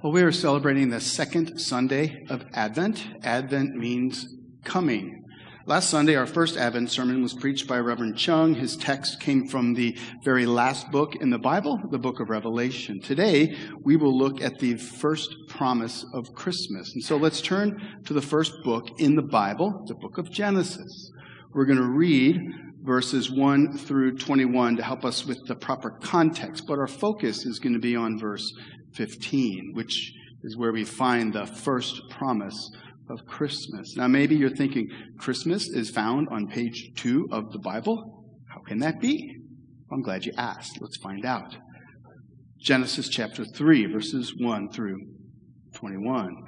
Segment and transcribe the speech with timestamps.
[0.00, 3.04] Well, we are celebrating the second Sunday of Advent.
[3.24, 4.32] Advent means
[4.62, 5.24] coming.
[5.66, 8.54] Last Sunday, our first Advent sermon was preached by Reverend Chung.
[8.54, 13.00] His text came from the very last book in the Bible, the book of Revelation.
[13.00, 16.94] Today, we will look at the first promise of Christmas.
[16.94, 21.10] And so let's turn to the first book in the Bible, the book of Genesis.
[21.52, 22.40] We're going to read
[22.82, 27.58] verses 1 through 21 to help us with the proper context, but our focus is
[27.58, 28.50] going to be on verse
[28.94, 32.70] 15, which is where we find the first promise
[33.10, 33.96] of Christmas.
[33.96, 34.88] Now, maybe you're thinking
[35.18, 38.24] Christmas is found on page 2 of the Bible.
[38.48, 39.36] How can that be?
[39.90, 40.78] I'm glad you asked.
[40.80, 41.56] Let's find out.
[42.58, 44.98] Genesis chapter 3, verses 1 through
[45.74, 46.47] 21.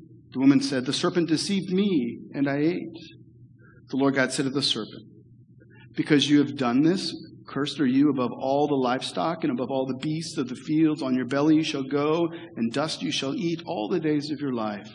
[0.31, 2.97] The woman said, The serpent deceived me, and I ate.
[3.89, 5.03] The Lord God said to the serpent,
[5.95, 7.13] Because you have done this,
[7.47, 11.01] cursed are you above all the livestock and above all the beasts of the fields.
[11.01, 14.39] On your belly you shall go, and dust you shall eat all the days of
[14.39, 14.89] your life.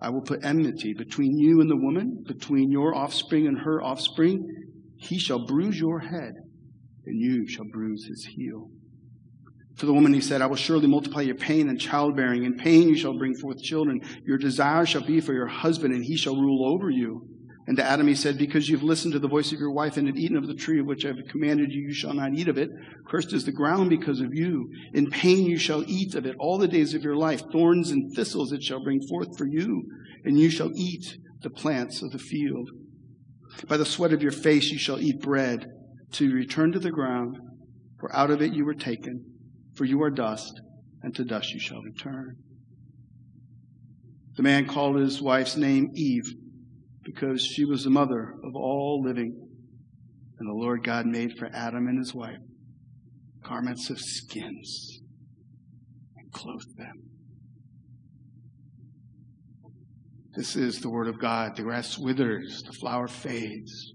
[0.00, 4.44] I will put enmity between you and the woman, between your offspring and her offspring.
[4.96, 6.32] He shall bruise your head,
[7.06, 8.68] and you shall bruise his heel.
[9.78, 12.44] To the woman he said, I will surely multiply your pain and childbearing.
[12.44, 14.00] In pain you shall bring forth children.
[14.24, 17.26] Your desire shall be for your husband, and he shall rule over you.
[17.66, 20.08] And to Adam he said, Because you've listened to the voice of your wife and
[20.08, 22.48] have eaten of the tree of which I have commanded you, you shall not eat
[22.48, 22.70] of it.
[23.08, 24.68] Cursed is the ground because of you.
[24.92, 27.42] In pain you shall eat of it all the days of your life.
[27.52, 29.84] Thorns and thistles it shall bring forth for you,
[30.24, 32.68] and you shall eat the plants of the field.
[33.68, 35.66] By the sweat of your face you shall eat bread,
[36.10, 37.38] till you return to the ground,
[38.00, 39.31] for out of it you were taken
[39.74, 40.60] for you are dust,
[41.02, 42.36] and to dust you shall return.
[44.36, 46.34] The man called his wife's name Eve,
[47.04, 49.48] because she was the mother of all living.
[50.38, 52.38] And the Lord God made for Adam and his wife
[53.44, 55.00] garments of skins
[56.16, 57.02] and clothed them.
[60.34, 61.56] This is the word of God.
[61.56, 63.92] The grass withers, the flower fades,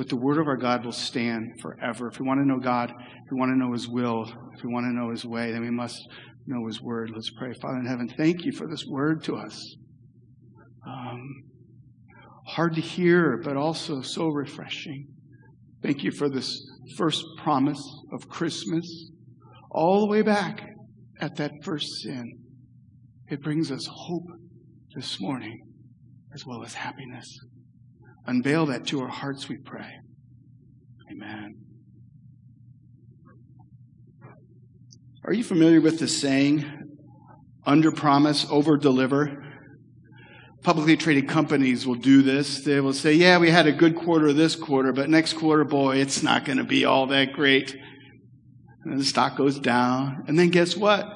[0.00, 2.08] but the word of our God will stand forever.
[2.08, 4.22] If we want to know God, if we want to know his will,
[4.56, 6.00] if we want to know his way, then we must
[6.46, 7.10] know his word.
[7.14, 7.52] Let's pray.
[7.60, 9.76] Father in heaven, thank you for this word to us.
[10.86, 11.42] Um,
[12.46, 15.06] hard to hear, but also so refreshing.
[15.82, 16.66] Thank you for this
[16.96, 19.10] first promise of Christmas,
[19.70, 20.62] all the way back
[21.20, 22.38] at that first sin.
[23.28, 24.28] It brings us hope
[24.94, 25.60] this morning
[26.32, 27.38] as well as happiness.
[28.26, 29.98] Unveil that to our hearts, we pray.
[31.10, 31.56] Amen.
[35.24, 36.64] Are you familiar with the saying,
[37.66, 39.44] under promise, over deliver?
[40.62, 42.62] Publicly traded companies will do this.
[42.64, 45.96] They will say, yeah, we had a good quarter this quarter, but next quarter, boy,
[45.96, 47.74] it's not going to be all that great.
[48.84, 50.24] And the stock goes down.
[50.26, 51.06] And then guess what?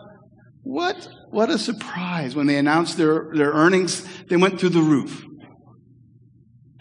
[0.62, 2.34] What, what a surprise.
[2.34, 5.24] When they announced their, their earnings, they went through the roof.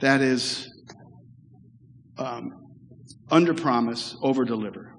[0.04, 0.70] That is
[2.18, 2.52] um,
[3.32, 4.94] under promise, over deliver.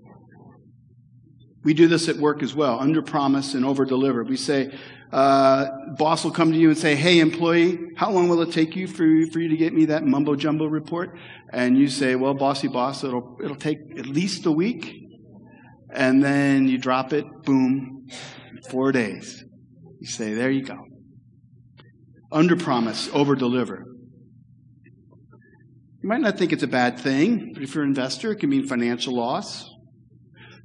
[1.62, 4.24] We do this at work as well, under promise and over deliver.
[4.24, 4.74] We say,
[5.12, 5.66] uh,
[5.98, 8.86] boss will come to you and say, hey, employee, how long will it take you
[8.86, 11.18] for, for you to get me that mumbo jumbo report?
[11.52, 14.90] And you say, well, bossy boss, it'll, it'll take at least a week.
[15.92, 18.06] And then you drop it, boom,
[18.70, 19.44] four days.
[20.00, 20.78] You say, there you go.
[22.32, 23.84] Under promise, over deliver.
[26.04, 28.50] You might not think it's a bad thing, but if you're an investor, it can
[28.50, 29.70] mean financial loss.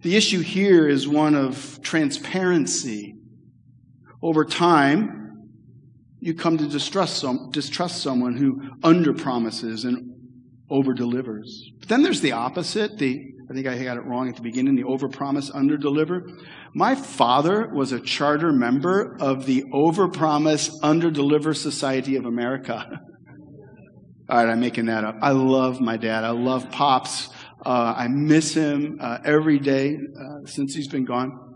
[0.02, 3.16] The issue here is one of transparency.
[4.22, 5.48] Over time,
[6.20, 10.14] you come to distrust, some, distrust someone who underpromises and
[10.70, 11.48] overdelivers.
[11.80, 14.76] But then there's the opposite, the I think I got it wrong at the beginning,
[14.76, 16.38] the overpromise, underdeliver.
[16.74, 23.00] My father was a charter member of the Overpromise, Underdeliver Society of America.
[24.30, 25.18] All right, I'm making that up.
[25.24, 26.24] I love my dad.
[26.24, 27.30] I love Pops.
[27.66, 31.49] Uh, I miss him uh, every day uh, since he's been gone.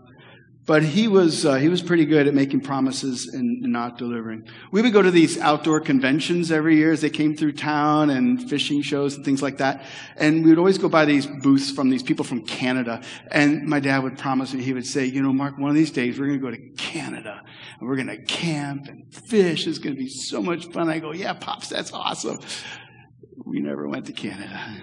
[0.66, 4.48] But he was uh, he was pretty good at making promises and not delivering.
[4.72, 8.48] We would go to these outdoor conventions every year as they came through town and
[8.48, 9.84] fishing shows and things like that.
[10.16, 13.02] And we would always go by these booths from these people from Canada.
[13.30, 15.90] And my dad would promise me he would say, you know, Mark, one of these
[15.90, 17.42] days we're going to go to Canada
[17.78, 19.66] and we're going to camp and fish.
[19.66, 20.88] It's going to be so much fun.
[20.88, 22.38] I go, yeah, pops, that's awesome.
[23.44, 24.80] We never went to Canada.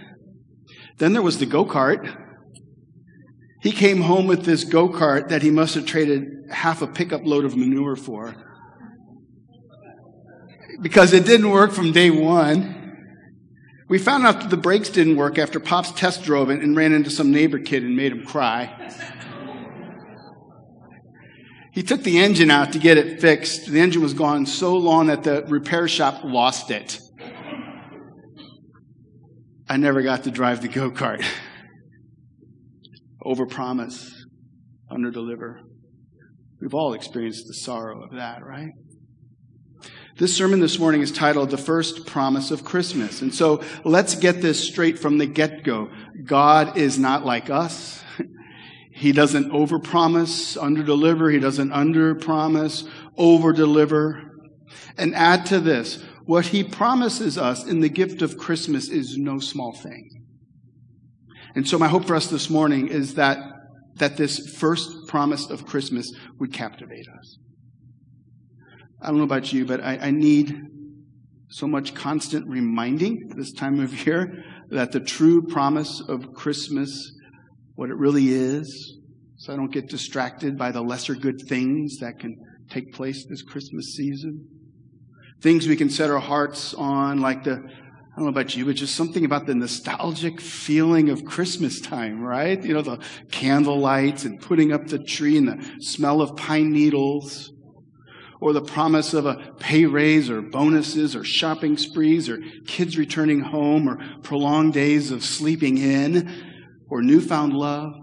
[0.98, 2.28] Then there was the go kart.
[3.62, 7.24] He came home with this go kart that he must have traded half a pickup
[7.24, 8.36] load of manure for.
[10.82, 12.80] Because it didn't work from day one.
[13.88, 16.92] We found out that the brakes didn't work after Pops test drove it and ran
[16.92, 18.76] into some neighbor kid and made him cry.
[21.72, 23.68] He took the engine out to get it fixed.
[23.68, 27.00] The engine was gone so long that the repair shop lost it.
[29.70, 31.24] I never got to drive the go kart.
[33.26, 34.10] overpromise,
[34.92, 35.60] underdeliver.
[36.60, 38.72] We've all experienced the sorrow of that, right?
[40.18, 43.22] This sermon this morning is titled The First Promise of Christmas.
[43.22, 45.90] And so let's get this straight from the get go.
[46.26, 48.04] God is not like us.
[48.94, 51.34] He doesn't overpromise, underdeliver.
[51.34, 52.88] He doesn't underpromise,
[53.18, 54.22] overdeliver.
[54.96, 59.40] And add to this, what he promises us in the gift of Christmas is no
[59.40, 60.21] small thing.
[61.56, 63.38] And so my hope for us this morning is that,
[63.96, 67.38] that this first promise of Christmas would captivate us.
[69.02, 70.56] I don't know about you, but I, I need
[71.50, 77.12] so much constant reminding this time of year that the true promise of Christmas,
[77.76, 78.98] what it really is,
[79.36, 82.38] so I don't get distracted by the lesser good things that can
[82.70, 84.48] take place this Christmas season.
[85.42, 87.64] Things we can set our hearts on, like the
[88.12, 92.22] I don't know about you, but just something about the nostalgic feeling of Christmas time,
[92.22, 92.62] right?
[92.62, 93.00] You know, the
[93.32, 97.54] candle lights and putting up the tree and the smell of pine needles,
[98.42, 103.40] or the promise of a pay raise or bonuses or shopping sprees or kids returning
[103.40, 107.94] home or prolonged days of sleeping in or newfound love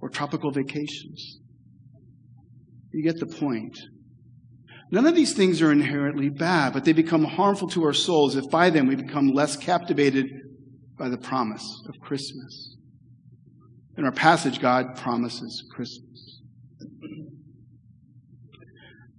[0.00, 1.40] or tropical vacations.
[2.90, 3.78] You get the point.
[4.90, 8.48] None of these things are inherently bad, but they become harmful to our souls if
[8.50, 10.26] by them we become less captivated
[10.98, 12.76] by the promise of Christmas.
[13.96, 16.40] In our passage, God promises Christmas.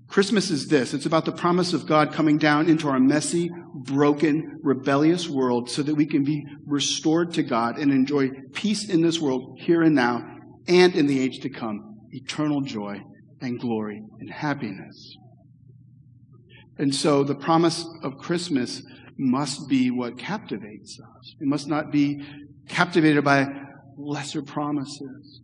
[0.08, 4.60] Christmas is this it's about the promise of God coming down into our messy, broken,
[4.64, 9.20] rebellious world so that we can be restored to God and enjoy peace in this
[9.20, 10.26] world here and now
[10.68, 13.00] and in the age to come eternal joy
[13.40, 15.16] and glory and happiness.
[16.80, 18.82] And so the promise of Christmas
[19.18, 21.36] must be what captivates us.
[21.40, 22.26] We must not be
[22.70, 23.48] captivated by
[23.98, 25.42] lesser promises.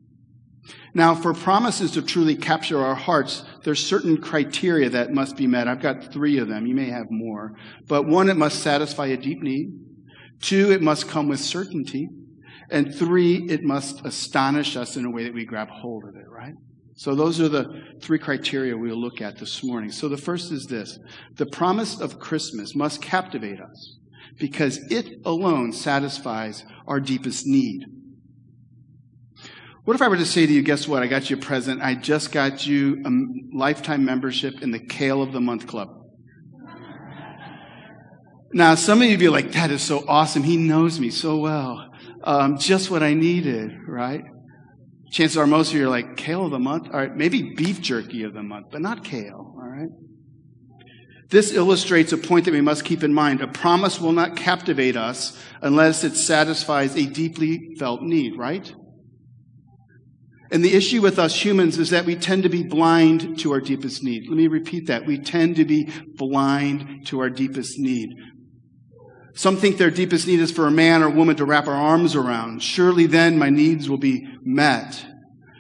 [0.94, 5.68] Now, for promises to truly capture our hearts, there's certain criteria that must be met.
[5.68, 6.66] I've got three of them.
[6.66, 7.52] You may have more.
[7.88, 9.68] But one, it must satisfy a deep need.
[10.42, 12.08] Two, it must come with certainty.
[12.72, 16.28] And three, it must astonish us in a way that we grab hold of it,
[16.30, 16.56] right?
[16.96, 19.92] So those are the three criteria we'll look at this morning.
[19.92, 20.98] So the first is this.
[21.36, 23.98] The promise of Christmas must captivate us
[24.40, 27.86] because it alone satisfies our deepest need.
[29.84, 31.04] What if I were to say to you, guess what?
[31.04, 31.82] I got you a present.
[31.82, 35.90] I just got you a lifetime membership in the Kale of the Month Club.
[38.52, 40.44] Now, some of you be like, that is so awesome.
[40.44, 41.92] He knows me so well.
[42.24, 44.24] Um, just what I needed, right?
[45.12, 46.88] Chances are most of you are like, kale of the month?
[46.88, 49.90] All right, maybe beef jerky of the month, but not kale, all right?
[51.30, 53.42] This illustrates a point that we must keep in mind.
[53.42, 58.74] A promise will not captivate us unless it satisfies a deeply felt need, right?
[60.52, 63.60] And the issue with us humans is that we tend to be blind to our
[63.60, 64.30] deepest need.
[64.30, 65.06] Let me repeat that.
[65.06, 68.10] We tend to be blind to our deepest need.
[69.36, 72.16] Some think their deepest need is for a man or woman to wrap our arms
[72.16, 72.64] around.
[72.64, 75.06] Surely then my needs will be met.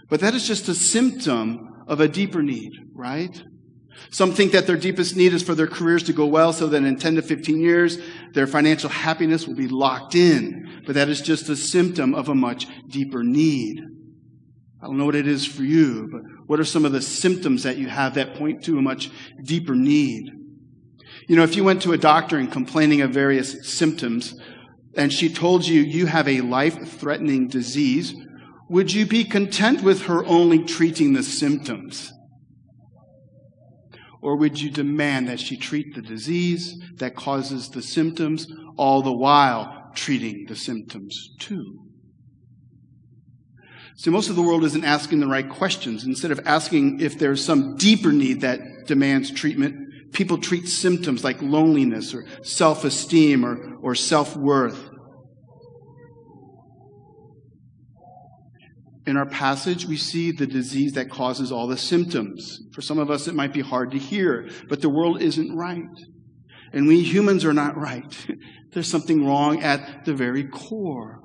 [0.10, 3.44] But that is just a symptom of a deeper need, right?
[4.12, 6.84] Some think that their deepest need is for their careers to go well so that
[6.84, 7.98] in 10 to 15 years,
[8.34, 10.84] their financial happiness will be locked in.
[10.86, 13.82] But that is just a symptom of a much deeper need.
[14.82, 17.63] I don't know what it is for you, but what are some of the symptoms
[17.63, 19.10] that you have that point to a much
[19.44, 20.32] deeper need?
[21.27, 24.36] You know, if you went to a doctor and complaining of various symptoms,
[24.96, 28.13] and she told you you have a life threatening disease,
[28.70, 32.12] would you be content with her only treating the symptoms?
[34.22, 39.13] Or would you demand that she treat the disease that causes the symptoms, all the
[39.13, 41.82] while treating the symptoms too?
[43.98, 46.03] See, most of the world isn't asking the right questions.
[46.03, 49.85] Instead of asking if there's some deeper need that demands treatment,
[50.15, 54.89] people treat symptoms like loneliness or self-esteem or, or self-worth.
[59.05, 62.60] In our passage, we see the disease that causes all the symptoms.
[62.74, 65.84] For some of us, it might be hard to hear, but the world isn't right.
[66.74, 68.27] And we humans are not right.
[68.72, 71.19] There's something wrong at the very core.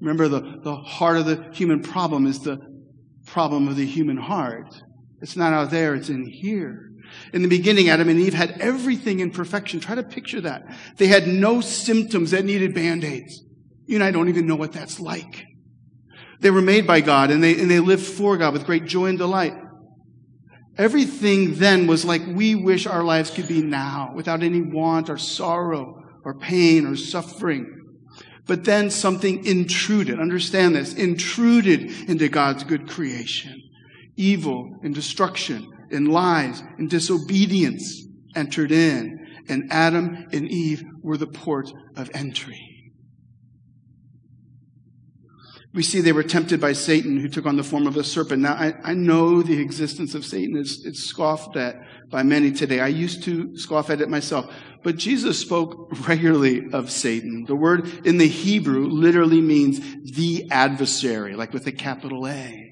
[0.00, 2.58] Remember, the, the heart of the human problem is the
[3.26, 4.74] problem of the human heart.
[5.20, 6.89] It's not out there, it's in here.
[7.32, 9.80] In the beginning, Adam and Eve had everything in perfection.
[9.80, 10.62] Try to picture that.
[10.96, 13.42] They had no symptoms that needed band aids.
[13.86, 15.44] You and I don't even know what that's like.
[16.40, 19.06] They were made by God and they, and they lived for God with great joy
[19.06, 19.54] and delight.
[20.78, 25.18] Everything then was like we wish our lives could be now, without any want or
[25.18, 27.76] sorrow or pain or suffering.
[28.46, 33.60] But then something intruded, understand this, intruded into God's good creation.
[34.16, 41.26] Evil and destruction and lies and disobedience entered in, and Adam and Eve were the
[41.26, 42.70] port of entry.
[45.72, 48.42] we see they were tempted by Satan, who took on the form of a serpent.
[48.42, 51.76] Now, I, I know the existence of Satan is it's scoffed at
[52.10, 52.80] by many today.
[52.80, 54.52] I used to scoff at it myself.
[54.82, 57.44] But Jesus spoke regularly of Satan.
[57.46, 59.78] The word in the Hebrew literally means
[60.16, 62.69] the adversary, like with a capital A.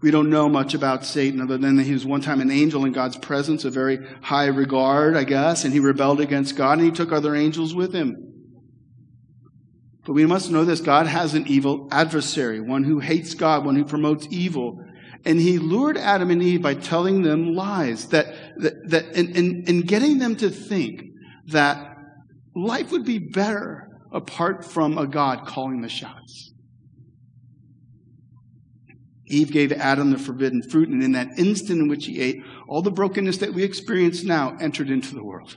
[0.00, 2.84] We don't know much about Satan other than that he was one time an angel
[2.84, 6.86] in God's presence, a very high regard, I guess, and he rebelled against God and
[6.86, 8.28] he took other angels with him.
[10.06, 13.76] But we must know this God has an evil adversary, one who hates God, one
[13.76, 14.82] who promotes evil.
[15.24, 18.26] And he lured Adam and Eve by telling them lies, that,
[18.56, 21.02] that, that and, and, and getting them to think
[21.48, 21.94] that
[22.54, 26.54] life would be better apart from a God calling the shots.
[29.28, 32.82] Eve gave Adam the forbidden fruit, and in that instant in which he ate, all
[32.82, 35.56] the brokenness that we experience now entered into the world.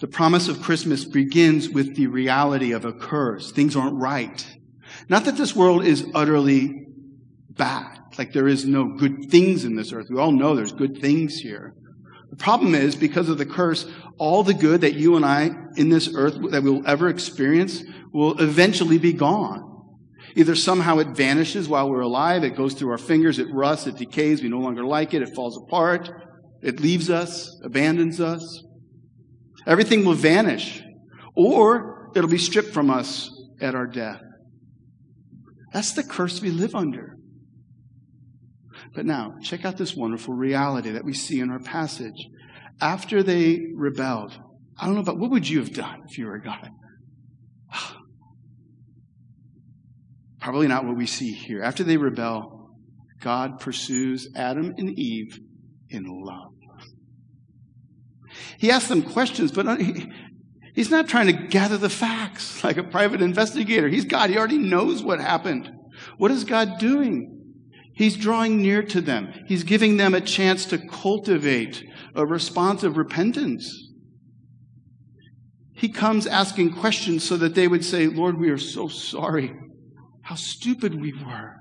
[0.00, 3.52] The promise of Christmas begins with the reality of a curse.
[3.52, 4.44] Things aren't right.
[5.08, 6.86] Not that this world is utterly
[7.50, 10.08] bad, like there is no good things in this earth.
[10.10, 11.74] We all know there's good things here.
[12.30, 13.86] The problem is, because of the curse,
[14.18, 18.38] all the good that you and I in this earth that we'll ever experience will
[18.40, 19.71] eventually be gone.
[20.34, 23.96] Either somehow it vanishes while we're alive, it goes through our fingers, it rusts, it
[23.96, 26.10] decays, we no longer like it, it falls apart,
[26.62, 28.64] it leaves us, abandons us.
[29.66, 30.82] Everything will vanish,
[31.36, 34.20] or it'll be stripped from us at our death.
[35.72, 37.16] That's the curse we live under.
[38.94, 42.28] But now, check out this wonderful reality that we see in our passage.
[42.80, 44.38] After they rebelled,
[44.78, 46.70] I don't know about what would you have done if you were God?
[50.42, 51.62] Probably not what we see here.
[51.62, 52.68] After they rebel,
[53.20, 55.38] God pursues Adam and Eve
[55.88, 56.52] in love.
[58.58, 59.76] He asks them questions, but uh,
[60.74, 63.88] he's not trying to gather the facts like a private investigator.
[63.88, 64.30] He's God.
[64.30, 65.70] He already knows what happened.
[66.18, 67.38] What is God doing?
[67.94, 69.32] He's drawing near to them.
[69.46, 71.84] He's giving them a chance to cultivate
[72.16, 73.92] a response of repentance.
[75.72, 79.54] He comes asking questions so that they would say, Lord, we are so sorry.
[80.32, 81.56] How stupid we were.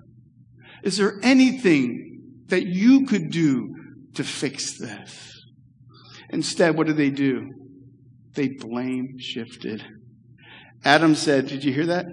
[0.82, 3.76] Is there anything that you could do
[4.14, 5.44] to fix this?
[6.30, 7.50] Instead, what did they do?
[8.36, 9.84] They blame shifted.
[10.86, 12.06] Adam said, Did you hear that?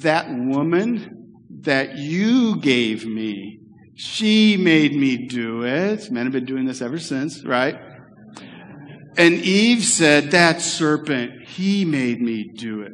[0.00, 3.60] That woman that you gave me,
[3.94, 6.10] she made me do it.
[6.10, 7.76] Men have been doing this ever since, right?
[9.16, 12.92] And Eve said, That serpent, he made me do it.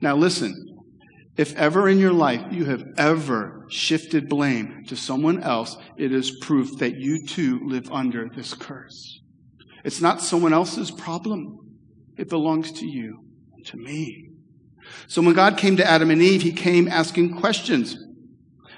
[0.00, 0.67] Now listen,
[1.38, 6.32] if ever in your life you have ever shifted blame to someone else, it is
[6.40, 9.20] proof that you too live under this curse.
[9.84, 11.76] It's not someone else's problem.
[12.16, 13.20] It belongs to you,
[13.66, 14.30] to me.
[15.06, 17.96] So when God came to Adam and Eve, he came asking questions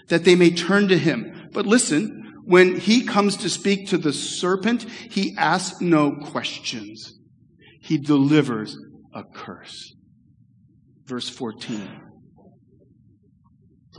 [0.08, 4.12] that they may turn to him, But listen, when he comes to speak to the
[4.12, 7.18] serpent, he asks no questions.
[7.80, 8.76] He delivers
[9.14, 9.94] a curse.
[11.06, 12.09] Verse 14.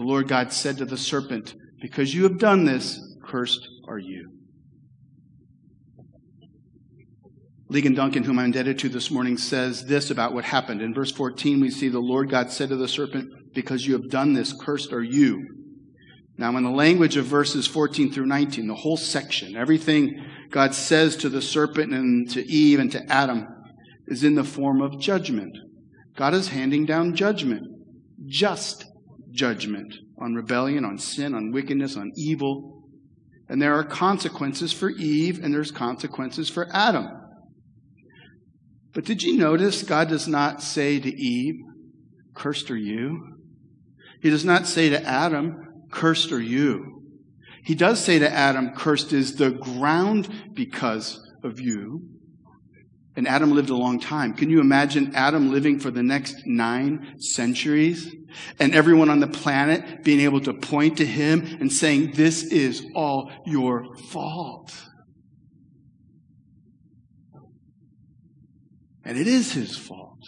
[0.01, 4.31] The Lord God said to the serpent, Because you have done this, cursed are you.
[7.69, 10.81] Ligon Duncan, whom I'm indebted to this morning, says this about what happened.
[10.81, 14.09] In verse 14, we see the Lord God said to the serpent, Because you have
[14.09, 15.47] done this, cursed are you.
[16.35, 21.15] Now, in the language of verses 14 through 19, the whole section, everything God says
[21.17, 23.47] to the serpent and to Eve and to Adam
[24.07, 25.55] is in the form of judgment.
[26.15, 27.67] God is handing down judgment,
[28.25, 28.87] just
[29.31, 32.83] judgment on rebellion, on sin, on wickedness, on evil.
[33.49, 37.09] And there are consequences for Eve and there's consequences for Adam.
[38.93, 41.55] But did you notice God does not say to Eve,
[42.33, 43.37] Cursed are you?
[44.21, 47.03] He does not say to Adam, Cursed are you.
[47.63, 52.10] He does say to Adam, Cursed is the ground because of you.
[53.15, 54.33] And Adam lived a long time.
[54.33, 58.15] Can you imagine Adam living for the next nine centuries?
[58.57, 62.85] And everyone on the planet being able to point to him and saying, This is
[62.95, 64.71] all your fault.
[69.03, 70.19] And it is his fault.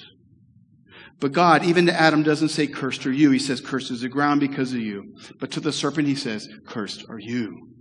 [1.20, 3.32] But God, even to Adam, doesn't say, Cursed are you.
[3.32, 5.16] He says, Cursed is the ground because of you.
[5.40, 7.73] But to the serpent, he says, Cursed are you.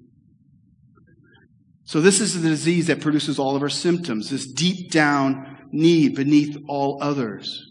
[1.93, 6.15] So, this is the disease that produces all of our symptoms, this deep down need
[6.15, 7.67] beneath all others.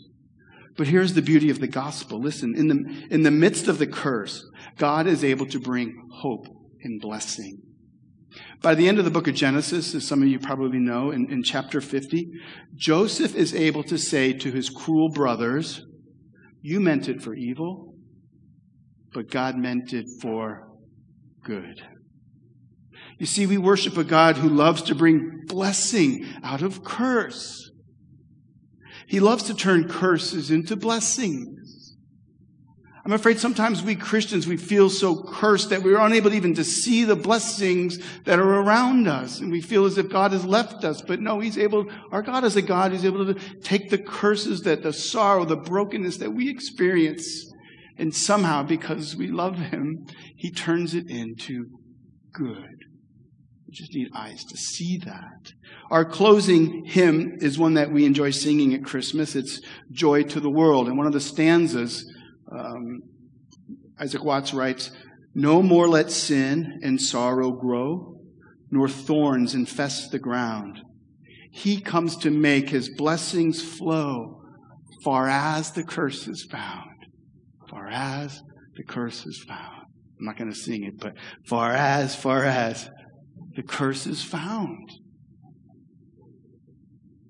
[0.78, 2.22] But here's the beauty of the gospel.
[2.22, 4.48] Listen, in the, in the midst of the curse,
[4.78, 6.46] God is able to bring hope
[6.84, 7.64] and blessing.
[8.62, 11.32] By the end of the book of Genesis, as some of you probably know, in,
[11.32, 12.30] in chapter 50,
[12.76, 15.84] Joseph is able to say to his cruel brothers,
[16.62, 17.96] You meant it for evil,
[19.16, 20.68] but God meant it for
[21.44, 21.82] good.
[23.22, 27.70] You see, we worship a God who loves to bring blessing out of curse.
[29.06, 31.96] He loves to turn curses into blessings.
[33.06, 37.04] I'm afraid sometimes we Christians, we feel so cursed that we're unable even to see
[37.04, 39.40] the blessings that are around us.
[39.40, 41.04] And we feel as if God has left us.
[41.04, 44.62] But no, He's able, our God is a God who's able to take the curses
[44.62, 47.54] that the sorrow, the brokenness that we experience.
[48.00, 51.68] And somehow, because we love Him, He turns it into
[52.34, 52.81] good.
[53.72, 55.54] We just need eyes to see that.
[55.90, 59.34] Our closing hymn is one that we enjoy singing at Christmas.
[59.34, 60.90] It's Joy to the World.
[60.90, 62.04] And one of the stanzas
[62.52, 63.00] um,
[63.98, 64.92] Isaac Watts writes,
[65.34, 68.18] No more let sin and sorrow grow,
[68.70, 70.82] nor thorns infest the ground.
[71.50, 74.42] He comes to make his blessings flow
[75.02, 76.90] far as the curse is found.
[77.70, 78.42] Far as
[78.76, 79.86] the curse is found.
[80.20, 81.14] I'm not going to sing it, but
[81.48, 82.90] far as, far as
[83.56, 84.90] the curse is found.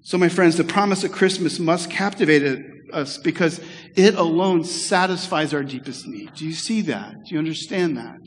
[0.02, 3.62] So, my friends, the promise of Christmas must captivate us because
[3.96, 6.34] it alone satisfies our deepest need.
[6.34, 7.14] Do you see that?
[7.14, 8.20] Do you understand that?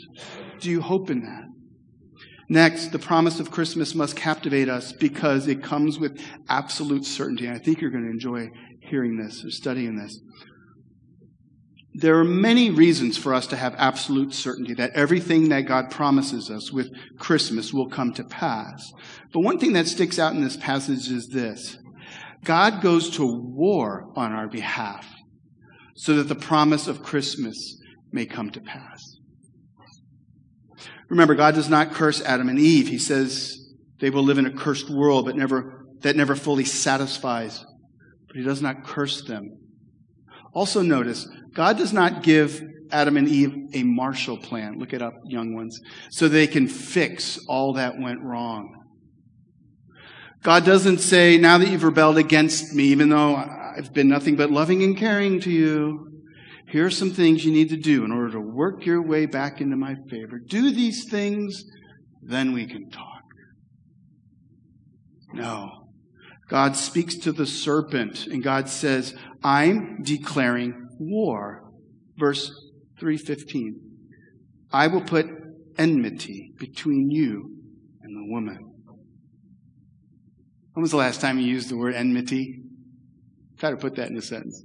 [0.61, 1.45] Do you hope in that?
[2.49, 7.47] Next, the promise of Christmas must captivate us because it comes with absolute certainty.
[7.47, 8.49] And I think you're going to enjoy
[8.81, 10.21] hearing this or studying this.
[11.97, 16.51] There are many reasons for us to have absolute certainty that everything that God promises
[16.51, 18.93] us with Christmas will come to pass.
[19.33, 21.79] But one thing that sticks out in this passage is this
[22.43, 25.09] God goes to war on our behalf
[25.95, 27.81] so that the promise of Christmas
[28.11, 29.01] may come to pass.
[31.09, 32.89] Remember, God does not curse Adam and Eve.
[32.89, 33.57] He says
[34.01, 37.65] they will live in a cursed world but never, that never fully satisfies.
[38.27, 39.59] But He does not curse them.
[40.53, 44.79] Also, notice, God does not give Adam and Eve a Marshall Plan.
[44.79, 45.81] Look it up, young ones.
[46.11, 48.73] So they can fix all that went wrong.
[50.43, 54.51] God doesn't say, now that you've rebelled against me, even though I've been nothing but
[54.51, 56.11] loving and caring to you,
[56.69, 59.61] here are some things you need to do in order to work your way back
[59.61, 60.39] into my favor.
[60.39, 61.65] Do these things,
[62.23, 63.23] then we can talk.
[65.33, 65.71] No.
[66.49, 71.65] God speaks to the serpent, and God says, I'm declaring war.
[72.17, 72.47] Verse
[73.01, 73.81] 315.
[74.73, 75.27] I will put
[75.79, 77.57] enmity between you
[78.03, 78.59] and the woman.
[80.73, 82.61] When was the last time you used the word enmity?
[83.59, 84.65] Try to put that in a sentence.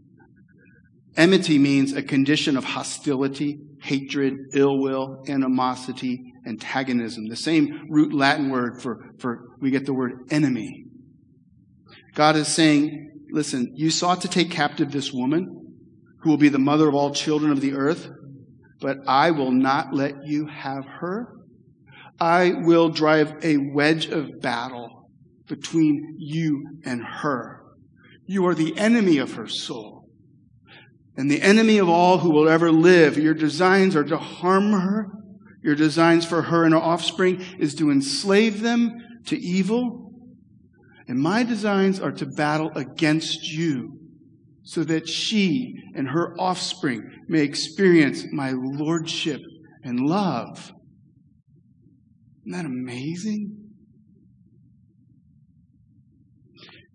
[1.15, 7.27] Enmity means a condition of hostility, hatred, ill will, animosity, antagonism.
[7.27, 10.85] The same root Latin word for, for we get the word enemy.
[12.15, 15.58] God is saying, listen, you sought to take captive this woman
[16.21, 18.09] who will be the mother of all children of the earth,
[18.81, 21.39] but I will not let you have her
[22.19, 25.09] I will drive a wedge of battle
[25.47, 27.61] between you and her.
[28.25, 30.09] You are the enemy of her soul
[31.15, 33.17] and the enemy of all who will ever live.
[33.17, 35.07] Your designs are to harm her.
[35.63, 40.13] Your designs for her and her offspring is to enslave them to evil.
[41.07, 43.97] And my designs are to battle against you
[44.63, 49.41] so that she and her offspring may experience my lordship
[49.83, 50.71] and love.
[52.45, 53.55] Isn't that amazing?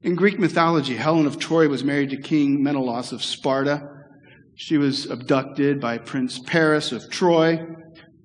[0.02, 3.88] In Greek mythology, Helen of Troy was married to King Menelaus of Sparta.
[4.54, 7.56] She was abducted by Prince Paris of Troy.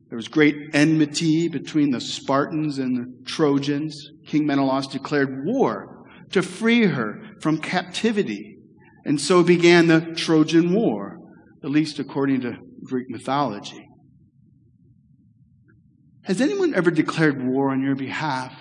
[0.09, 4.11] There was great enmity between the Spartans and the Trojans.
[4.25, 8.58] King Menelaus declared war to free her from captivity.
[9.05, 11.17] And so began the Trojan War,
[11.63, 13.87] at least according to Greek mythology.
[16.23, 18.53] Has anyone ever declared war on your behalf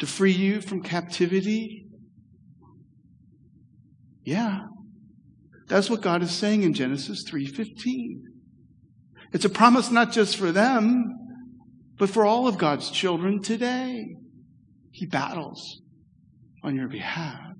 [0.00, 1.86] to free you from captivity?
[4.24, 4.62] Yeah.
[5.68, 8.22] That's what God is saying in Genesis 3:15.
[9.32, 11.04] It's a promise not just for them,
[11.96, 14.16] but for all of God's children today.
[14.90, 15.80] He battles
[16.62, 17.51] on your behalf.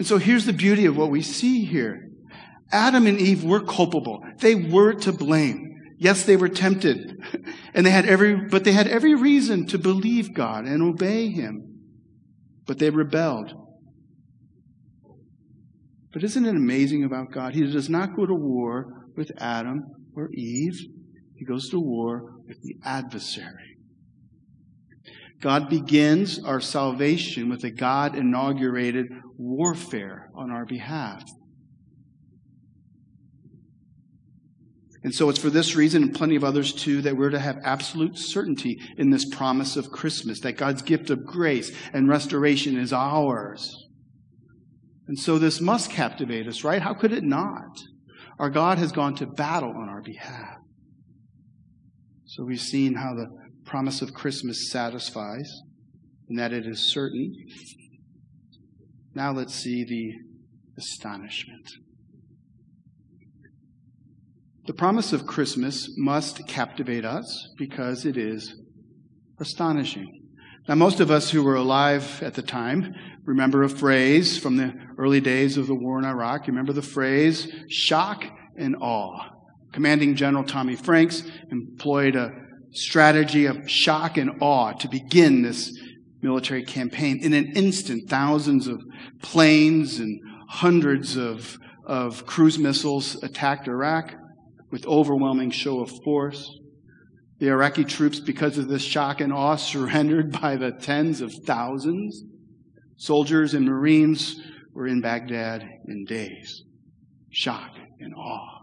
[0.00, 2.08] And so here's the beauty of what we see here.
[2.72, 4.24] Adam and Eve were culpable.
[4.38, 5.74] They were to blame.
[5.98, 7.22] Yes, they were tempted.
[7.74, 11.82] And they had every, but they had every reason to believe God and obey Him.
[12.66, 13.52] But they rebelled.
[16.14, 17.52] But isn't it amazing about God?
[17.52, 19.82] He does not go to war with Adam
[20.16, 20.80] or Eve.
[21.34, 23.69] He goes to war with the adversary.
[25.40, 29.06] God begins our salvation with a God inaugurated
[29.38, 31.24] warfare on our behalf.
[35.02, 37.58] And so it's for this reason and plenty of others too that we're to have
[37.64, 42.92] absolute certainty in this promise of Christmas, that God's gift of grace and restoration is
[42.92, 43.88] ours.
[45.08, 46.82] And so this must captivate us, right?
[46.82, 47.80] How could it not?
[48.38, 50.58] Our God has gone to battle on our behalf.
[52.26, 53.39] So we've seen how the
[53.70, 55.62] promise of Christmas satisfies
[56.28, 57.32] and that it is certain.
[59.14, 60.12] Now let's see the
[60.76, 61.70] astonishment.
[64.66, 68.56] The promise of Christmas must captivate us because it is
[69.38, 70.20] astonishing.
[70.68, 72.92] Now, most of us who were alive at the time
[73.24, 76.46] remember a phrase from the early days of the war in Iraq.
[76.46, 78.24] You remember the phrase shock
[78.56, 79.30] and awe.
[79.72, 82.30] Commanding General Tommy Franks employed a
[82.72, 85.76] strategy of shock and awe to begin this
[86.22, 87.18] military campaign.
[87.22, 88.82] In an instant, thousands of
[89.22, 91.56] planes and hundreds of,
[91.86, 94.14] of cruise missiles attacked Iraq
[94.70, 96.58] with overwhelming show of force.
[97.38, 102.24] The Iraqi troops, because of this shock and awe, surrendered by the tens of thousands.
[102.96, 104.40] Soldiers and Marines
[104.74, 106.64] were in Baghdad in days.
[107.30, 108.59] Shock and awe.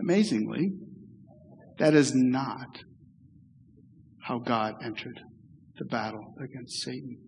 [0.00, 0.72] Amazingly,
[1.78, 2.82] that is not
[4.22, 5.20] how God entered
[5.78, 7.18] the battle against Satan.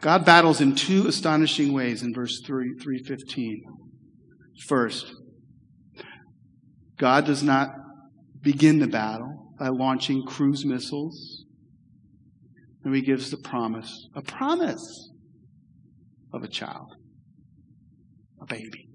[0.00, 3.62] God battles in two astonishing ways in verse 3, 315.
[4.66, 5.12] First,
[6.98, 7.70] God does not
[8.40, 11.44] begin the battle by launching cruise missiles.
[12.84, 15.10] And he gives the promise, a promise
[16.32, 16.94] of a child,
[18.40, 18.88] a baby.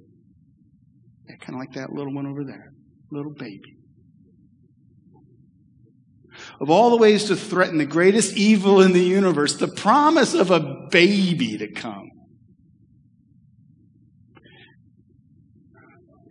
[1.27, 2.73] Yeah, kind of like that little one over there,
[3.13, 3.77] little baby.
[6.59, 10.51] Of all the ways to threaten the greatest evil in the universe, the promise of
[10.51, 12.09] a baby to come.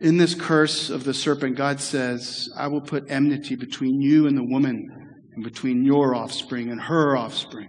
[0.00, 4.36] In this curse of the serpent, God says, I will put enmity between you and
[4.36, 4.88] the woman,
[5.34, 7.68] and between your offspring and her offspring.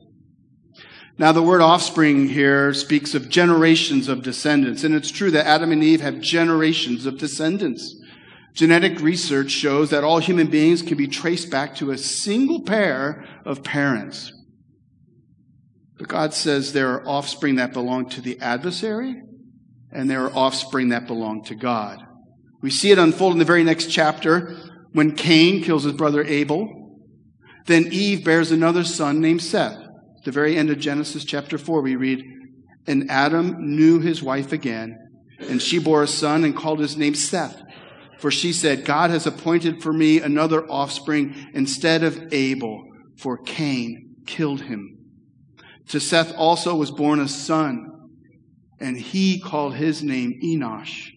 [1.20, 5.72] Now, the word offspring here speaks of generations of descendants, and it's true that Adam
[5.72, 7.96] and Eve have generations of descendants.
[8.54, 13.26] Genetic research shows that all human beings can be traced back to a single pair
[13.46, 14.32] of parents.
[15.98, 19.22] But God says there are offspring that belong to the adversary,
[19.92, 22.00] and there are offspring that belong to God.
[22.62, 24.56] We see it unfold in the very next chapter
[24.94, 27.00] when Cain kills his brother Abel.
[27.66, 29.78] Then Eve bears another son named Seth.
[29.78, 32.24] At the very end of Genesis chapter 4, we read,
[32.86, 34.98] And Adam knew his wife again,
[35.40, 37.63] and she bore a son and called his name Seth.
[38.24, 42.86] For she said, God has appointed for me another offspring instead of Abel,
[43.18, 44.98] for Cain killed him.
[45.90, 47.86] To Seth also was born a son,
[48.80, 51.10] and he called his name Enosh.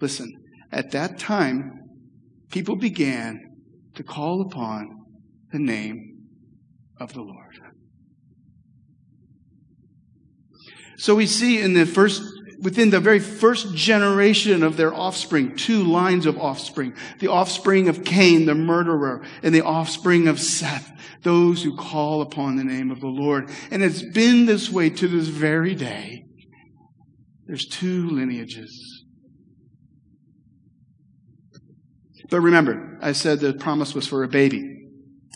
[0.00, 0.32] Listen,
[0.72, 1.82] At that time,
[2.50, 3.38] people began
[3.96, 5.04] to call upon
[5.52, 6.28] the name
[6.98, 7.60] of the Lord.
[10.96, 12.22] So we see in the first,
[12.62, 16.94] within the very first generation of their offspring, two lines of offspring.
[17.18, 20.90] The offspring of Cain, the murderer, and the offspring of Seth,
[21.22, 23.50] those who call upon the name of the Lord.
[23.70, 26.24] And it's been this way to this very day.
[27.46, 29.04] There's two lineages.
[32.30, 34.81] But remember, I said the promise was for a baby.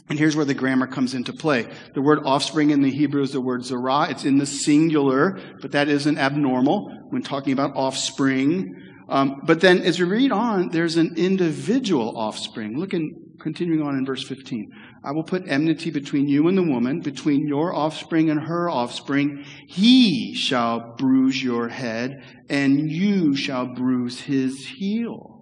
[0.09, 1.69] And here's where the grammar comes into play.
[1.95, 4.09] The word offspring in the Hebrew is the word zarah.
[4.11, 8.75] It's in the singular, but that isn't abnormal when talking about offspring.
[9.09, 12.79] Um, but then as we read on, there's an individual offspring.
[12.79, 14.71] Look in, continuing on in verse 15.
[15.05, 19.45] I will put enmity between you and the woman, between your offspring and her offspring.
[19.69, 25.36] He shall bruise your head, and you shall bruise his heel.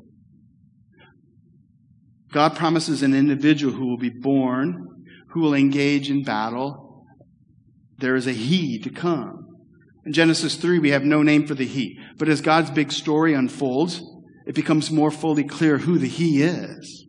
[2.34, 7.06] God promises an individual who will be born, who will engage in battle.
[7.98, 9.46] There is a he to come.
[10.04, 11.96] In Genesis 3, we have no name for the he.
[12.18, 14.02] But as God's big story unfolds,
[14.48, 17.06] it becomes more fully clear who the he is.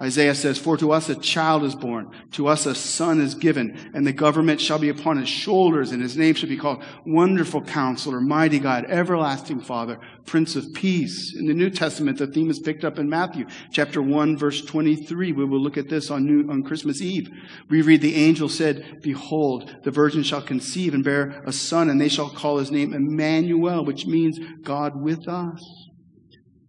[0.00, 3.90] Isaiah says, For to us a child is born, to us a son is given,
[3.94, 7.62] and the government shall be upon his shoulders, and his name shall be called Wonderful
[7.62, 11.34] Counselor, Mighty God, Everlasting Father, Prince of Peace.
[11.36, 15.32] In the New Testament, the theme is picked up in Matthew chapter 1, verse 23.
[15.32, 17.28] We will look at this on, New, on Christmas Eve.
[17.68, 22.00] We read, The angel said, Behold, the virgin shall conceive and bear a son, and
[22.00, 25.88] they shall call his name Emmanuel, which means God with us.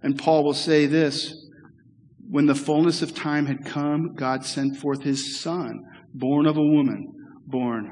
[0.02, 1.48] And Paul will say this
[2.30, 5.82] when the fullness of time had come, God sent forth his son,
[6.13, 7.12] born of a woman,
[7.48, 7.92] born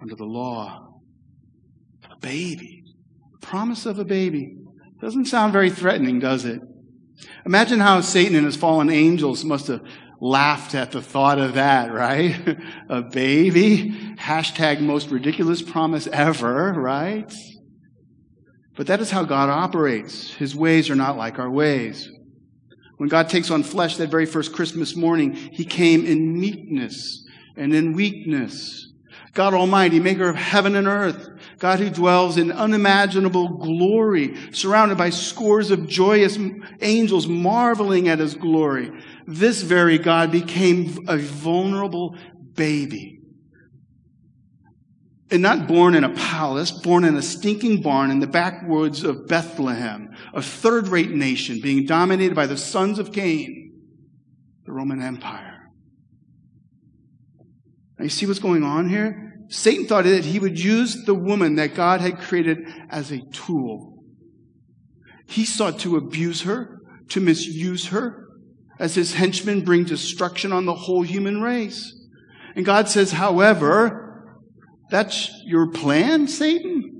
[0.00, 0.88] under the law.
[2.10, 2.82] A baby.
[3.42, 4.56] Promise of a baby.
[5.02, 6.62] Doesn't sound very threatening, does it?
[7.44, 9.82] Imagine how Satan and his fallen angels must have
[10.22, 12.58] laughed at the thought of that, right?
[12.88, 13.90] a baby.
[14.18, 17.30] Hashtag most ridiculous promise ever, right?
[18.74, 20.32] But that is how God operates.
[20.32, 22.08] His ways are not like our ways.
[23.00, 27.74] When God takes on flesh that very first Christmas morning, he came in meekness and
[27.74, 28.92] in weakness.
[29.32, 35.08] God Almighty, maker of heaven and earth, God who dwells in unimaginable glory, surrounded by
[35.08, 36.38] scores of joyous
[36.82, 38.92] angels marveling at his glory.
[39.26, 42.18] This very God became a vulnerable
[42.54, 43.19] baby
[45.30, 49.28] and not born in a palace, born in a stinking barn in the backwoods of
[49.28, 53.72] Bethlehem, a third rate nation being dominated by the sons of Cain,
[54.66, 55.70] the Roman Empire.
[57.98, 59.34] Now, you see what's going on here?
[59.48, 64.02] Satan thought that he would use the woman that God had created as a tool.
[65.26, 68.26] He sought to abuse her, to misuse her,
[68.78, 71.94] as his henchmen bring destruction on the whole human race.
[72.56, 74.09] And God says, however,
[74.90, 76.90] that's your plan, Satan?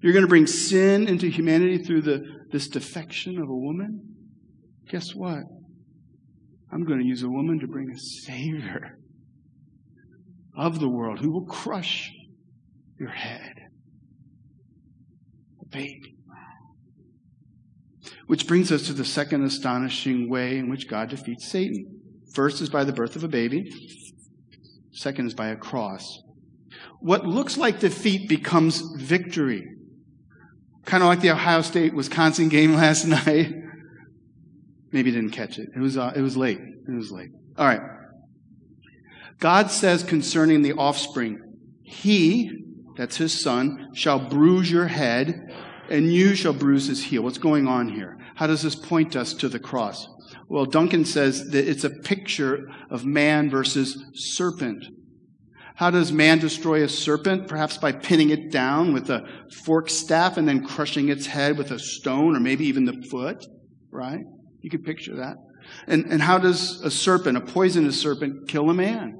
[0.00, 4.14] You're going to bring sin into humanity through the, this defection of a woman?
[4.90, 5.42] Guess what?
[6.72, 8.98] I'm going to use a woman to bring a Savior
[10.56, 12.12] of the world who will crush
[12.98, 13.54] your head.
[15.60, 16.16] A baby.
[18.26, 22.00] Which brings us to the second astonishing way in which God defeats Satan.
[22.32, 23.72] First is by the birth of a baby.
[24.92, 26.22] Second is by a cross
[27.00, 29.66] what looks like defeat becomes victory.
[30.84, 33.52] Kind of like the Ohio State Wisconsin game last night.
[34.92, 35.68] Maybe didn't catch it.
[35.74, 36.58] It was, uh, it was late.
[36.58, 37.30] It was late.
[37.58, 37.80] All right.
[39.38, 41.40] God says concerning the offspring,
[41.82, 42.50] He,
[42.96, 45.52] that's His son, shall bruise your head,
[45.90, 47.22] and you shall bruise his heel.
[47.22, 48.18] What's going on here?
[48.34, 50.08] How does this point us to the cross?
[50.48, 54.84] Well, Duncan says that it's a picture of man versus serpent.
[55.76, 57.48] How does man destroy a serpent?
[57.48, 59.28] Perhaps by pinning it down with a
[59.64, 63.44] fork staff and then crushing its head with a stone or maybe even the foot,
[63.90, 64.24] right?
[64.62, 65.36] You could picture that.
[65.86, 69.18] And, and how does a serpent, a poisonous serpent, kill a man?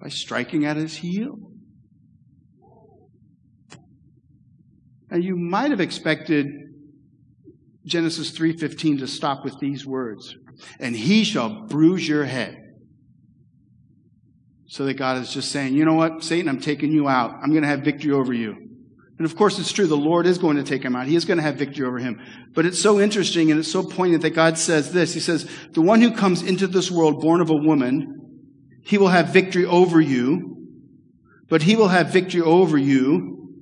[0.00, 1.36] By striking at his heel.
[5.12, 6.46] Now you might have expected
[7.84, 10.34] Genesis 3:15 to stop with these words,
[10.80, 12.61] and he shall bruise your head.
[14.72, 17.34] So that God is just saying, you know what, Satan, I'm taking you out.
[17.42, 18.56] I'm going to have victory over you.
[19.18, 19.86] And of course, it's true.
[19.86, 21.06] The Lord is going to take him out.
[21.06, 22.18] He is going to have victory over him.
[22.54, 25.12] But it's so interesting and it's so poignant that God says this.
[25.12, 28.40] He says, the one who comes into this world born of a woman,
[28.82, 30.56] he will have victory over you,
[31.50, 33.54] but he will have victory over you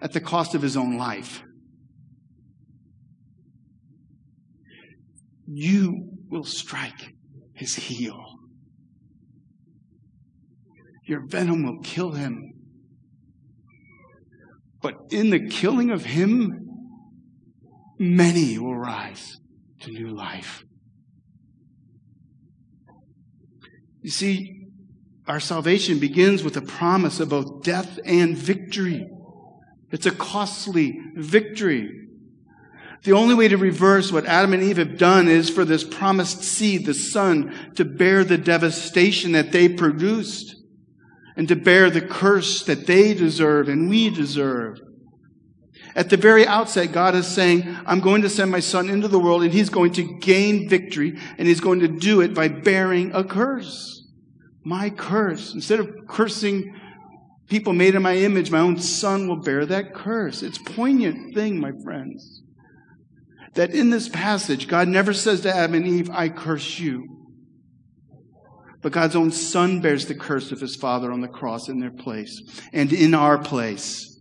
[0.00, 1.42] at the cost of his own life.
[5.46, 7.14] you will strike
[7.54, 8.35] his heel.
[11.06, 12.52] Your venom will kill him.
[14.82, 16.68] But in the killing of him,
[17.98, 19.38] many will rise
[19.80, 20.64] to new life.
[24.02, 24.66] You see,
[25.26, 29.08] our salvation begins with a promise of both death and victory.
[29.90, 31.90] It's a costly victory.
[33.02, 36.42] The only way to reverse what Adam and Eve have done is for this promised
[36.42, 40.55] seed, the Son, to bear the devastation that they produced
[41.36, 44.80] and to bear the curse that they deserve and we deserve.
[45.94, 49.18] At the very outset, God is saying, I'm going to send my son into the
[49.18, 53.14] world and he's going to gain victory and he's going to do it by bearing
[53.14, 54.06] a curse.
[54.62, 55.54] My curse.
[55.54, 56.74] Instead of cursing
[57.48, 60.42] people made in my image, my own son will bear that curse.
[60.42, 62.42] It's a poignant thing, my friends.
[63.54, 67.15] That in this passage, God never says to Adam and Eve, I curse you.
[68.86, 71.90] But God's own son bears the curse of his father on the cross in their
[71.90, 72.40] place
[72.72, 74.16] and in our place.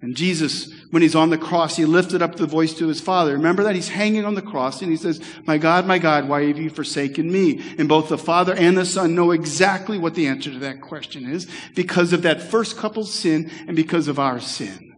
[0.00, 3.34] And Jesus, when he's on the cross, he lifted up the voice to his father.
[3.34, 3.74] Remember that?
[3.74, 6.70] He's hanging on the cross and he says, My God, my God, why have you
[6.70, 7.62] forsaken me?
[7.76, 11.30] And both the father and the son know exactly what the answer to that question
[11.30, 14.92] is because of that first couple's sin and because of our sin.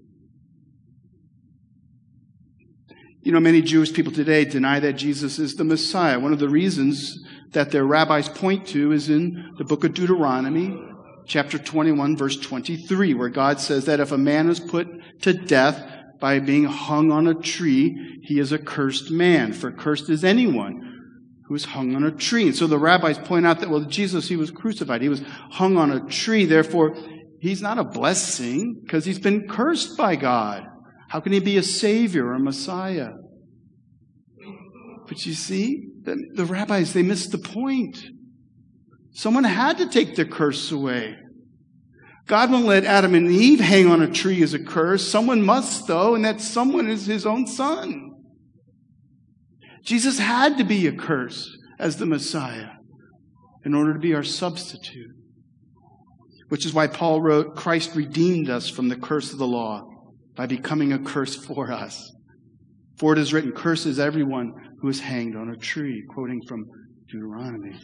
[3.25, 6.21] You know, many Jewish people today deny that Jesus is the Messiah.
[6.21, 7.19] One of the reasons
[7.55, 10.79] that their rabbis point to is in the book of Deuteronomy,
[11.27, 14.89] chapter 21, verse 23, where God says that if a man is put
[15.23, 15.83] to death
[16.21, 19.53] by being hung on a tree, he is a cursed man.
[19.53, 20.91] For cursed is anyone
[21.47, 22.47] who is hung on a tree.
[22.47, 25.03] And so the rabbis point out that, well, Jesus, he was crucified.
[25.03, 26.45] He was hung on a tree.
[26.45, 26.97] Therefore,
[27.41, 30.67] he's not a blessing because he's been cursed by God.
[31.09, 33.11] How can he be a savior or a Messiah?
[35.07, 37.99] But you see, the, the rabbis, they missed the point.
[39.13, 41.17] Someone had to take the curse away.
[42.27, 45.07] God won't let Adam and Eve hang on a tree as a curse.
[45.07, 48.11] Someone must, though, and that someone is his own son.
[49.85, 52.71] Jesus had to be a curse as the Messiah
[53.65, 55.11] in order to be our substitute.
[56.49, 59.83] Which is why Paul wrote, Christ redeemed us from the curse of the law
[60.35, 62.11] by becoming a curse for us.
[62.99, 66.67] For it is written, Curses everyone who is hanged on a tree, quoting from
[67.09, 67.79] Deuteronomy.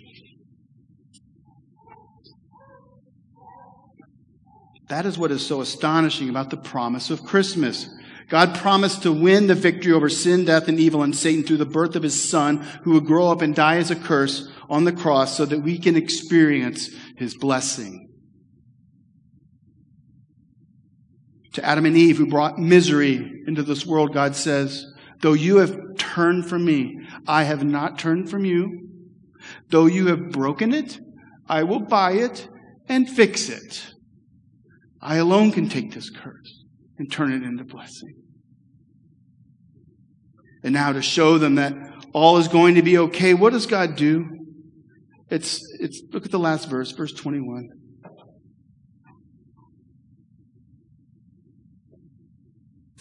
[4.88, 7.88] That is what is so astonishing about the promise of Christmas.
[8.28, 11.66] God promised to win the victory over sin, death, and evil and Satan through the
[11.66, 14.92] birth of his son, who would grow up and die as a curse on the
[14.92, 18.08] cross so that we can experience his blessing.
[21.54, 24.86] To Adam and Eve, who brought misery into this world, God says,
[25.20, 28.88] Though you have turned from me, I have not turned from you.
[29.68, 30.98] Though you have broken it,
[31.48, 32.48] I will buy it
[32.88, 33.94] and fix it.
[35.00, 36.64] I alone can take this curse
[36.98, 38.14] and turn it into blessing.
[40.62, 41.74] And now to show them that
[42.12, 44.26] all is going to be okay, what does God do?
[45.30, 47.68] It's, it's, look at the last verse, verse 21.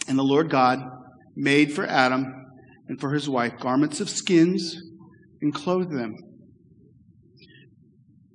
[0.08, 0.80] And the Lord God
[1.40, 2.46] made for Adam
[2.88, 4.76] and for his wife garments of skins
[5.40, 6.16] and clothed them.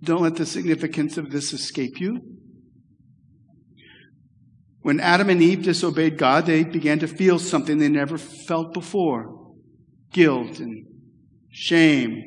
[0.02, 2.20] Don't let the significance of this escape you.
[4.82, 9.36] When Adam and Eve disobeyed God, they began to feel something they never felt before
[10.12, 10.86] guilt and
[11.50, 12.22] shame.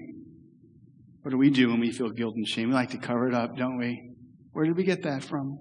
[1.22, 2.68] What do we do when we feel guilt and shame?
[2.68, 4.12] We like to cover it up, don't we?
[4.52, 5.58] Where did we get that from?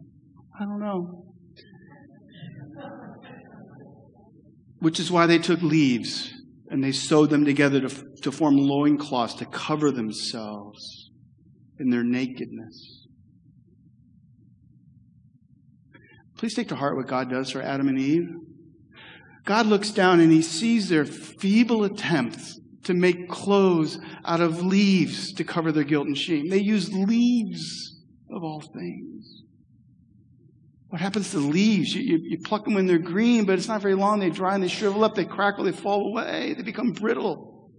[0.59, 1.35] I don't know.
[4.79, 6.31] Which is why they took leaves
[6.69, 11.11] and they sewed them together to, to form loincloths to cover themselves
[11.79, 13.07] in their nakedness.
[16.37, 18.29] Please take to heart what God does for Adam and Eve.
[19.45, 25.33] God looks down and he sees their feeble attempts to make clothes out of leaves
[25.33, 26.49] to cover their guilt and shame.
[26.49, 27.97] They use leaves
[28.29, 29.43] of all things.
[30.89, 31.93] What happens to leaves?
[31.93, 34.19] You, you, you, pluck them when they're green, but it's not very long.
[34.19, 37.69] They dry and they shrivel up, they crackle, they fall away, they become brittle.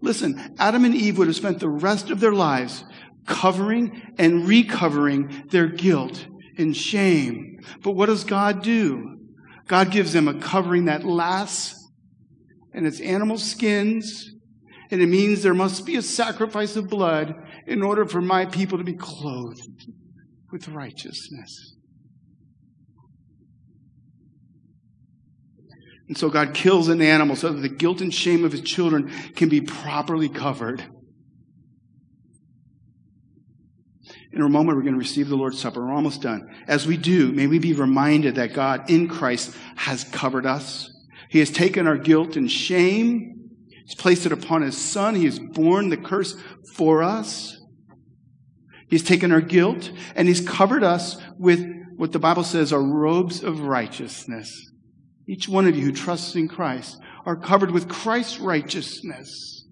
[0.00, 2.84] Listen, Adam and Eve would have spent the rest of their lives
[3.26, 6.26] covering and recovering their guilt
[6.56, 7.58] and shame.
[7.82, 9.18] But what does God do?
[9.66, 11.90] God gives them a covering that lasts,
[12.72, 14.32] and it's animal skins,
[14.90, 17.34] and it means there must be a sacrifice of blood
[17.66, 19.90] in order for my people to be clothed
[20.50, 21.74] with righteousness.
[26.08, 29.10] And so God kills an animal so that the guilt and shame of his children
[29.36, 30.82] can be properly covered.
[34.32, 35.84] In a moment, we're going to receive the Lord's Supper.
[35.84, 36.48] We're almost done.
[36.66, 40.90] As we do, may we be reminded that God in Christ has covered us.
[41.28, 43.50] He has taken our guilt and shame.
[43.84, 45.14] He's placed it upon his son.
[45.14, 46.36] He has borne the curse
[46.74, 47.58] for us.
[48.88, 53.42] He's taken our guilt and he's covered us with what the Bible says are robes
[53.42, 54.67] of righteousness.
[55.28, 59.66] Each one of you who trusts in Christ are covered with Christ's righteousness.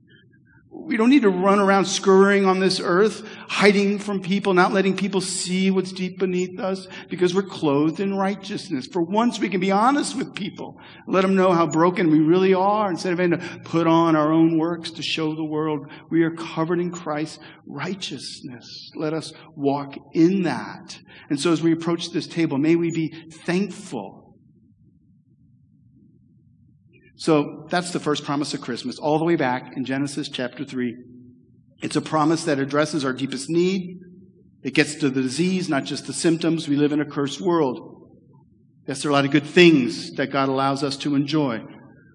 [0.70, 4.94] We don't need to run around scurrying on this earth, hiding from people, not letting
[4.94, 8.86] people see what's deep beneath us, because we're clothed in righteousness.
[8.86, 10.78] For once, we can be honest with people,
[11.08, 14.30] let them know how broken we really are, instead of having to put on our
[14.30, 18.90] own works to show the world we are covered in Christ's righteousness.
[18.94, 20.98] Let us walk in that.
[21.30, 24.25] And so, as we approach this table, may we be thankful
[27.16, 30.94] so that's the first promise of Christmas, all the way back in Genesis chapter 3.
[31.82, 33.98] It's a promise that addresses our deepest need.
[34.62, 36.68] It gets to the disease, not just the symptoms.
[36.68, 38.10] We live in a cursed world.
[38.86, 41.64] Yes, there are a lot of good things that God allows us to enjoy.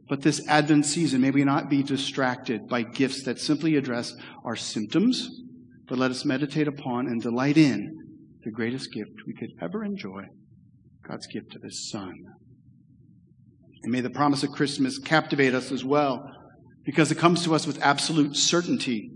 [0.07, 4.55] But this Advent season, may we not be distracted by gifts that simply address our
[4.55, 5.29] symptoms,
[5.87, 7.97] but let us meditate upon and delight in
[8.43, 10.23] the greatest gift we could ever enjoy
[11.07, 12.13] God's gift of His Son.
[13.83, 16.29] And may the promise of Christmas captivate us as well,
[16.85, 19.11] because it comes to us with absolute certainty.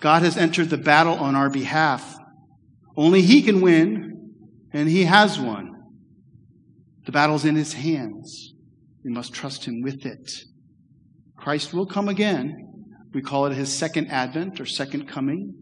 [0.00, 2.16] God has entered the battle on our behalf.
[2.96, 4.32] Only He can win,
[4.72, 5.72] and He has won.
[7.04, 8.54] The battle's in His hands.
[9.04, 10.30] We must trust Him with it.
[11.36, 12.62] Christ will come again.
[13.12, 15.54] We call it His second advent or second coming.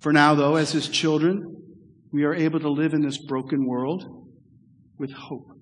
[0.00, 1.56] For now, though, as His children,
[2.10, 4.04] we are able to live in this broken world
[4.98, 5.57] with hope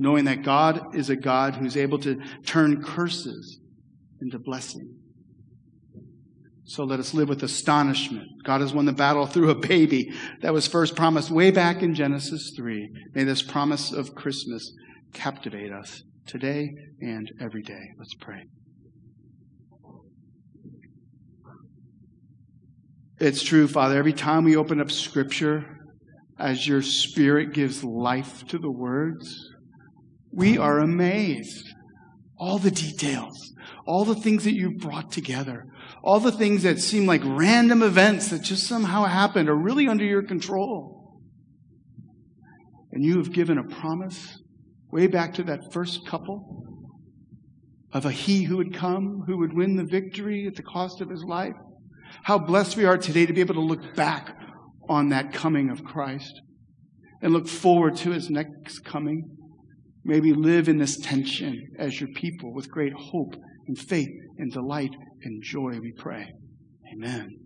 [0.00, 3.60] knowing that God is a God who's able to turn curses
[4.20, 4.96] into blessing.
[6.64, 8.26] So let us live with astonishment.
[8.44, 11.94] God has won the battle through a baby that was first promised way back in
[11.94, 12.88] Genesis 3.
[13.14, 14.72] May this promise of Christmas
[15.12, 16.70] captivate us today
[17.00, 17.90] and every day.
[17.98, 18.44] Let's pray.
[23.18, 25.66] It's true, Father, every time we open up Scripture,
[26.38, 29.50] as your Spirit gives life to the words,
[30.32, 31.68] we are amazed.
[32.38, 33.52] All the details,
[33.86, 35.66] all the things that you've brought together,
[36.02, 40.04] all the things that seem like random events that just somehow happened are really under
[40.04, 41.20] your control.
[42.92, 44.38] And you have given a promise
[44.90, 46.64] way back to that first couple
[47.92, 51.10] of a he who would come, who would win the victory at the cost of
[51.10, 51.54] his life.
[52.22, 54.36] How blessed we are today to be able to look back
[54.88, 56.40] on that coming of Christ
[57.22, 59.36] and look forward to his next coming.
[60.04, 63.36] May we live in this tension as your people with great hope
[63.66, 66.32] and faith and delight and joy, we pray.
[66.92, 67.39] Amen.